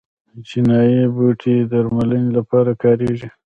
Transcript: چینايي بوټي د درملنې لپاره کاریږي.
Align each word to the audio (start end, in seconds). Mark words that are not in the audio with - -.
چینايي 0.47 1.01
بوټي 1.15 1.55
د 1.63 1.67
درملنې 1.71 2.29
لپاره 2.37 2.71
کاریږي. 2.81 3.29